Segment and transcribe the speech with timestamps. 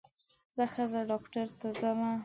[0.55, 1.99] زه ښځېنه ډاکټر ته ځم